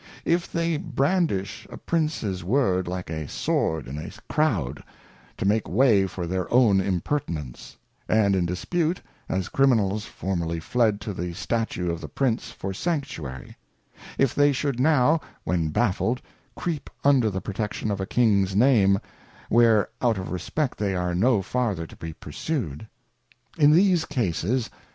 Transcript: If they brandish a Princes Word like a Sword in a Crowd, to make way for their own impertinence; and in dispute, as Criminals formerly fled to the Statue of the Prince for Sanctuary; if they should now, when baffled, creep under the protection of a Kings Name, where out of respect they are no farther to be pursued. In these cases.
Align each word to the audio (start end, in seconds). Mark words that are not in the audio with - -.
If 0.25 0.51
they 0.51 0.77
brandish 0.77 1.67
a 1.71 1.77
Princes 1.77 2.43
Word 2.43 2.87
like 2.87 3.11
a 3.11 3.27
Sword 3.27 3.87
in 3.87 3.99
a 3.99 4.09
Crowd, 4.27 4.83
to 5.37 5.45
make 5.45 5.67
way 5.69 6.07
for 6.07 6.25
their 6.25 6.51
own 6.51 6.81
impertinence; 6.81 7.77
and 8.09 8.35
in 8.35 8.47
dispute, 8.47 8.99
as 9.29 9.47
Criminals 9.47 10.05
formerly 10.05 10.59
fled 10.59 11.01
to 11.01 11.13
the 11.13 11.33
Statue 11.33 11.91
of 11.91 12.01
the 12.01 12.07
Prince 12.07 12.49
for 12.49 12.73
Sanctuary; 12.73 13.55
if 14.17 14.33
they 14.33 14.51
should 14.51 14.79
now, 14.79 15.21
when 15.43 15.67
baffled, 15.69 16.19
creep 16.55 16.89
under 17.03 17.29
the 17.29 17.39
protection 17.39 17.91
of 17.91 18.01
a 18.01 18.07
Kings 18.07 18.55
Name, 18.55 18.97
where 19.49 19.87
out 20.01 20.17
of 20.17 20.31
respect 20.31 20.79
they 20.79 20.95
are 20.95 21.13
no 21.13 21.43
farther 21.43 21.85
to 21.85 21.95
be 21.95 22.13
pursued. 22.13 22.87
In 23.55 23.69
these 23.69 24.05
cases. 24.05 24.71